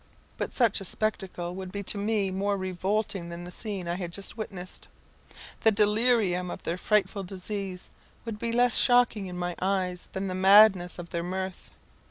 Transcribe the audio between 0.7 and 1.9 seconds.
a spectacle would be